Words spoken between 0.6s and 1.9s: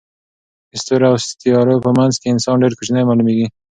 د ستورو او سیارو په